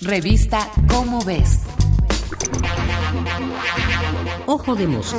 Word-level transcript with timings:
Revista 0.00 0.70
Cómo 0.86 1.24
ves. 1.24 1.58
Ojo 4.46 4.76
de 4.76 4.86
mosca. 4.86 5.18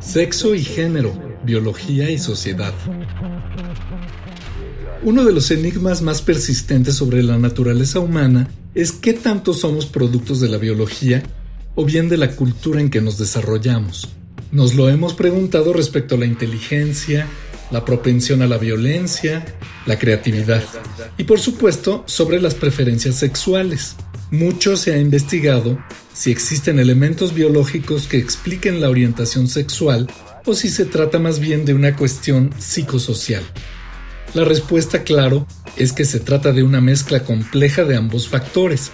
Sexo 0.00 0.54
y 0.54 0.64
género, 0.64 1.12
biología 1.44 2.08
y 2.10 2.18
sociedad. 2.18 2.72
Uno 5.02 5.24
de 5.24 5.32
los 5.32 5.50
enigmas 5.50 6.00
más 6.00 6.22
persistentes 6.22 6.94
sobre 6.94 7.22
la 7.22 7.36
naturaleza 7.36 8.00
humana 8.00 8.48
es 8.74 8.92
qué 8.92 9.12
tanto 9.12 9.52
somos 9.52 9.84
productos 9.84 10.40
de 10.40 10.48
la 10.48 10.56
biología 10.56 11.22
o 11.74 11.84
bien 11.84 12.08
de 12.08 12.16
la 12.16 12.30
cultura 12.36 12.80
en 12.80 12.88
que 12.88 13.02
nos 13.02 13.18
desarrollamos. 13.18 14.08
Nos 14.50 14.74
lo 14.74 14.88
hemos 14.88 15.12
preguntado 15.12 15.74
respecto 15.74 16.14
a 16.14 16.18
la 16.18 16.26
inteligencia, 16.26 17.26
la 17.72 17.84
propensión 17.84 18.42
a 18.42 18.46
la 18.46 18.58
violencia, 18.58 19.44
la 19.86 19.98
creatividad 19.98 20.62
y 21.16 21.24
por 21.24 21.40
supuesto 21.40 22.04
sobre 22.06 22.40
las 22.40 22.54
preferencias 22.54 23.16
sexuales. 23.16 23.96
Mucho 24.30 24.76
se 24.76 24.94
ha 24.94 24.98
investigado 24.98 25.82
si 26.12 26.30
existen 26.30 26.78
elementos 26.78 27.34
biológicos 27.34 28.06
que 28.06 28.18
expliquen 28.18 28.80
la 28.80 28.90
orientación 28.90 29.48
sexual 29.48 30.08
o 30.44 30.54
si 30.54 30.68
se 30.68 30.84
trata 30.84 31.18
más 31.18 31.40
bien 31.40 31.64
de 31.64 31.74
una 31.74 31.96
cuestión 31.96 32.50
psicosocial. 32.58 33.42
La 34.34 34.44
respuesta, 34.44 35.02
claro, 35.02 35.46
es 35.76 35.92
que 35.92 36.04
se 36.04 36.20
trata 36.20 36.52
de 36.52 36.62
una 36.62 36.80
mezcla 36.80 37.24
compleja 37.24 37.84
de 37.84 37.96
ambos 37.96 38.28
factores. 38.28 38.90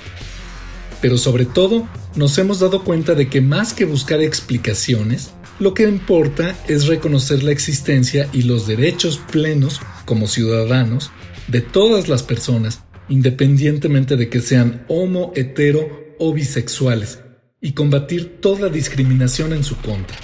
Pero 1.00 1.16
sobre 1.16 1.44
todo, 1.44 1.88
nos 2.16 2.36
hemos 2.38 2.58
dado 2.58 2.82
cuenta 2.82 3.14
de 3.14 3.28
que 3.28 3.40
más 3.40 3.72
que 3.72 3.84
buscar 3.84 4.20
explicaciones, 4.20 5.30
lo 5.58 5.74
que 5.74 5.84
importa 5.84 6.56
es 6.68 6.86
reconocer 6.86 7.42
la 7.42 7.50
existencia 7.50 8.28
y 8.32 8.42
los 8.42 8.66
derechos 8.66 9.20
plenos 9.30 9.80
como 10.04 10.28
ciudadanos 10.28 11.10
de 11.48 11.60
todas 11.60 12.08
las 12.08 12.22
personas, 12.22 12.84
independientemente 13.08 14.16
de 14.16 14.28
que 14.28 14.40
sean 14.40 14.84
homo, 14.88 15.32
hetero 15.34 16.14
o 16.18 16.32
bisexuales, 16.32 17.20
y 17.60 17.72
combatir 17.72 18.40
toda 18.40 18.68
discriminación 18.68 19.52
en 19.52 19.64
su 19.64 19.76
contra. 19.76 20.16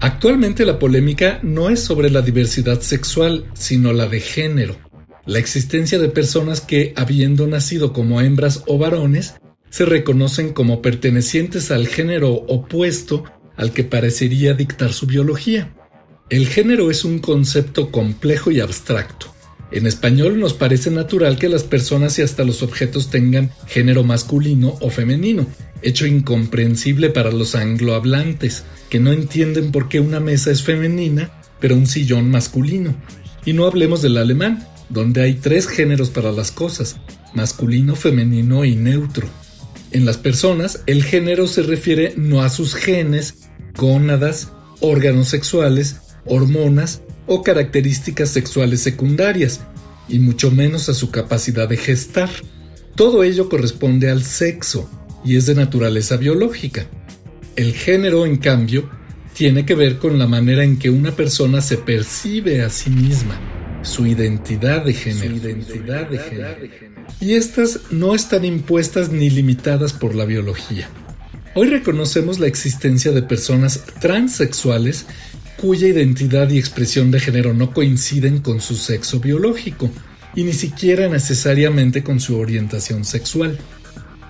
Actualmente 0.00 0.64
la 0.64 0.78
polémica 0.78 1.40
no 1.42 1.70
es 1.70 1.80
sobre 1.80 2.10
la 2.10 2.22
diversidad 2.22 2.80
sexual, 2.80 3.46
sino 3.54 3.92
la 3.92 4.06
de 4.06 4.20
género, 4.20 4.76
la 5.24 5.40
existencia 5.40 5.98
de 5.98 6.08
personas 6.08 6.60
que, 6.60 6.92
habiendo 6.94 7.48
nacido 7.48 7.92
como 7.92 8.20
hembras 8.20 8.62
o 8.66 8.78
varones, 8.78 9.34
se 9.70 9.84
reconocen 9.84 10.52
como 10.52 10.80
pertenecientes 10.80 11.70
al 11.70 11.88
género 11.88 12.30
opuesto 12.32 13.24
al 13.56 13.72
que 13.72 13.84
parecería 13.84 14.54
dictar 14.54 14.92
su 14.92 15.06
biología. 15.06 15.72
El 16.28 16.48
género 16.48 16.90
es 16.90 17.04
un 17.04 17.20
concepto 17.20 17.90
complejo 17.90 18.50
y 18.50 18.60
abstracto. 18.60 19.26
En 19.70 19.86
español 19.86 20.38
nos 20.38 20.54
parece 20.54 20.90
natural 20.90 21.38
que 21.38 21.48
las 21.48 21.64
personas 21.64 22.18
y 22.18 22.22
hasta 22.22 22.44
los 22.44 22.62
objetos 22.62 23.10
tengan 23.10 23.50
género 23.66 24.04
masculino 24.04 24.76
o 24.80 24.90
femenino, 24.90 25.46
hecho 25.82 26.06
incomprensible 26.06 27.10
para 27.10 27.32
los 27.32 27.54
anglohablantes, 27.54 28.64
que 28.88 29.00
no 29.00 29.12
entienden 29.12 29.72
por 29.72 29.88
qué 29.88 29.98
una 30.00 30.20
mesa 30.20 30.50
es 30.50 30.62
femenina, 30.62 31.32
pero 31.60 31.74
un 31.74 31.86
sillón 31.86 32.30
masculino. 32.30 32.94
Y 33.44 33.52
no 33.52 33.66
hablemos 33.66 34.02
del 34.02 34.18
alemán, 34.18 34.66
donde 34.88 35.22
hay 35.22 35.34
tres 35.34 35.66
géneros 35.66 36.10
para 36.10 36.30
las 36.30 36.52
cosas, 36.52 36.96
masculino, 37.34 37.96
femenino 37.96 38.64
y 38.64 38.76
neutro. 38.76 39.28
En 39.96 40.04
las 40.04 40.18
personas, 40.18 40.82
el 40.84 41.02
género 41.02 41.46
se 41.46 41.62
refiere 41.62 42.12
no 42.18 42.42
a 42.42 42.50
sus 42.50 42.74
genes, 42.74 43.48
gónadas, 43.74 44.52
órganos 44.80 45.28
sexuales, 45.28 45.96
hormonas 46.26 47.00
o 47.26 47.42
características 47.42 48.28
sexuales 48.28 48.82
secundarias, 48.82 49.62
y 50.06 50.18
mucho 50.18 50.50
menos 50.50 50.90
a 50.90 50.94
su 50.94 51.10
capacidad 51.10 51.66
de 51.66 51.78
gestar. 51.78 52.28
Todo 52.94 53.24
ello 53.24 53.48
corresponde 53.48 54.10
al 54.10 54.22
sexo 54.22 54.86
y 55.24 55.36
es 55.36 55.46
de 55.46 55.54
naturaleza 55.54 56.18
biológica. 56.18 56.84
El 57.56 57.72
género, 57.72 58.26
en 58.26 58.36
cambio, 58.36 58.90
tiene 59.32 59.64
que 59.64 59.74
ver 59.74 59.96
con 59.96 60.18
la 60.18 60.26
manera 60.26 60.62
en 60.62 60.78
que 60.78 60.90
una 60.90 61.12
persona 61.12 61.62
se 61.62 61.78
percibe 61.78 62.60
a 62.60 62.68
sí 62.68 62.90
misma, 62.90 63.40
su 63.86 64.06
identidad 64.06 64.84
de 64.84 64.92
género. 64.92 65.36
identidad 65.36 66.08
de 66.08 66.18
género. 66.18 66.56
Y 67.20 67.34
estas 67.34 67.80
no 67.90 68.14
están 68.14 68.44
impuestas 68.44 69.10
ni 69.10 69.30
limitadas 69.30 69.92
por 69.92 70.14
la 70.14 70.24
biología. 70.24 70.88
Hoy 71.54 71.68
reconocemos 71.68 72.38
la 72.38 72.48
existencia 72.48 73.12
de 73.12 73.22
personas 73.22 73.82
transexuales 74.00 75.06
cuya 75.56 75.88
identidad 75.88 76.50
y 76.50 76.58
expresión 76.58 77.10
de 77.10 77.20
género 77.20 77.54
no 77.54 77.72
coinciden 77.72 78.40
con 78.40 78.60
su 78.60 78.76
sexo 78.76 79.20
biológico 79.20 79.90
y 80.34 80.44
ni 80.44 80.52
siquiera 80.52 81.08
necesariamente 81.08 82.02
con 82.02 82.20
su 82.20 82.38
orientación 82.38 83.04
sexual. 83.04 83.58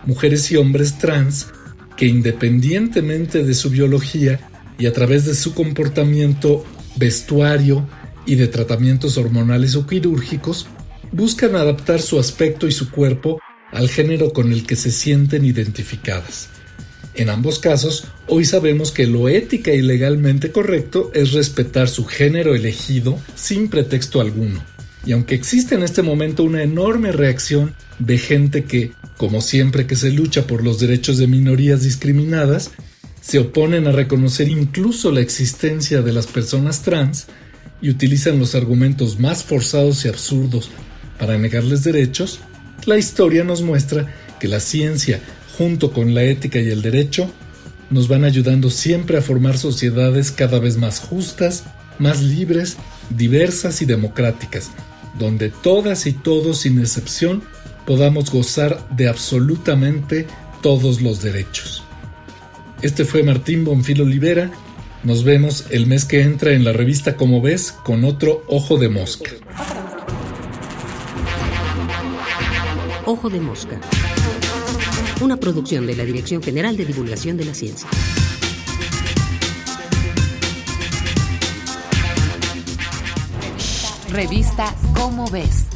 Mujeres 0.04 0.52
y 0.52 0.56
hombres 0.56 0.98
trans 0.98 1.48
que 1.96 2.06
independientemente 2.06 3.42
de 3.42 3.54
su 3.54 3.70
biología 3.70 4.38
y 4.78 4.86
a 4.86 4.92
través 4.92 5.24
de 5.24 5.34
su 5.34 5.54
comportamiento, 5.54 6.64
vestuario 6.96 7.88
y 8.26 8.34
de 8.34 8.48
tratamientos 8.48 9.16
hormonales 9.16 9.76
o 9.76 9.86
quirúrgicos, 9.86 10.66
buscan 11.12 11.56
adaptar 11.56 12.02
su 12.02 12.18
aspecto 12.18 12.66
y 12.66 12.72
su 12.72 12.90
cuerpo 12.90 13.40
al 13.72 13.88
género 13.88 14.32
con 14.32 14.52
el 14.52 14.66
que 14.66 14.76
se 14.76 14.90
sienten 14.90 15.44
identificadas. 15.44 16.48
En 17.14 17.30
ambos 17.30 17.58
casos, 17.58 18.04
hoy 18.26 18.44
sabemos 18.44 18.90
que 18.90 19.06
lo 19.06 19.28
ética 19.28 19.72
y 19.72 19.80
legalmente 19.80 20.52
correcto 20.52 21.10
es 21.14 21.32
respetar 21.32 21.88
su 21.88 22.04
género 22.04 22.54
elegido 22.54 23.18
sin 23.34 23.68
pretexto 23.68 24.20
alguno. 24.20 24.62
Y 25.06 25.12
aunque 25.12 25.34
existe 25.34 25.76
en 25.76 25.82
este 25.82 26.02
momento 26.02 26.44
una 26.44 26.62
enorme 26.62 27.12
reacción 27.12 27.74
de 27.98 28.18
gente 28.18 28.64
que, 28.64 28.92
como 29.16 29.40
siempre 29.40 29.86
que 29.86 29.96
se 29.96 30.10
lucha 30.10 30.46
por 30.46 30.62
los 30.62 30.78
derechos 30.78 31.16
de 31.16 31.26
minorías 31.26 31.82
discriminadas, 31.82 32.72
se 33.22 33.38
oponen 33.38 33.86
a 33.86 33.92
reconocer 33.92 34.48
incluso 34.48 35.10
la 35.10 35.20
existencia 35.20 36.02
de 36.02 36.12
las 36.12 36.26
personas 36.26 36.82
trans 36.82 37.28
y 37.80 37.90
utilizan 37.90 38.38
los 38.38 38.54
argumentos 38.54 39.18
más 39.18 39.44
forzados 39.44 40.04
y 40.04 40.08
absurdos 40.08 40.70
para 41.18 41.38
negarles 41.38 41.84
derechos, 41.84 42.40
la 42.84 42.98
historia 42.98 43.44
nos 43.44 43.62
muestra 43.62 44.14
que 44.38 44.48
la 44.48 44.60
ciencia 44.60 45.20
junto 45.56 45.92
con 45.92 46.14
la 46.14 46.22
ética 46.22 46.60
y 46.60 46.68
el 46.68 46.82
derecho, 46.82 47.30
nos 47.90 48.08
van 48.08 48.24
ayudando 48.24 48.70
siempre 48.70 49.16
a 49.16 49.22
formar 49.22 49.58
sociedades 49.58 50.30
cada 50.30 50.58
vez 50.58 50.76
más 50.76 51.00
justas, 51.00 51.64
más 51.98 52.22
libres, 52.22 52.76
diversas 53.10 53.80
y 53.80 53.86
democráticas, 53.86 54.70
donde 55.18 55.50
todas 55.50 56.06
y 56.06 56.12
todos 56.12 56.60
sin 56.60 56.78
excepción 56.78 57.42
podamos 57.86 58.30
gozar 58.30 58.86
de 58.90 59.08
absolutamente 59.08 60.26
todos 60.62 61.00
los 61.00 61.22
derechos. 61.22 61.84
Este 62.82 63.04
fue 63.04 63.22
Martín 63.22 63.64
Bonfil 63.64 64.02
Olivera. 64.02 64.50
Nos 65.06 65.22
vemos 65.22 65.66
el 65.70 65.86
mes 65.86 66.04
que 66.04 66.20
entra 66.20 66.50
en 66.50 66.64
la 66.64 66.72
revista 66.72 67.16
Como 67.16 67.40
ves 67.40 67.70
con 67.70 68.04
otro 68.04 68.42
Ojo 68.48 68.76
de 68.76 68.88
Mosca. 68.88 69.30
Ojo 73.06 73.30
de 73.30 73.40
Mosca 73.40 73.80
una 75.20 75.36
producción 75.38 75.86
de 75.86 75.96
la 75.96 76.04
Dirección 76.04 76.42
General 76.42 76.76
de 76.76 76.84
Divulgación 76.84 77.36
de 77.36 77.44
la 77.44 77.54
Ciencia. 77.54 77.88
Revista 84.10 84.74
Cómo 84.94 85.28
ves. 85.30 85.75